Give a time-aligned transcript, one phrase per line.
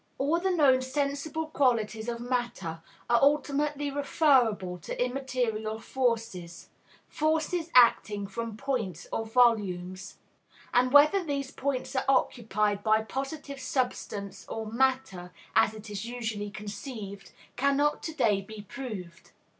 [0.17, 6.69] All the known sensible qualities of matter are ultimately referable to immaterial forces,
[7.07, 10.17] "forces acting from points or volumes;"
[10.73, 16.49] and whether these points are occupied by positive substance, or "matter" as it is usually
[16.49, 19.33] conceived, cannot to day be proved.